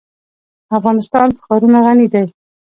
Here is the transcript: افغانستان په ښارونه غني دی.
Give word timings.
افغانستان 0.77 1.27
په 1.35 1.39
ښارونه 1.45 1.79
غني 1.85 2.07
دی. 2.13 2.25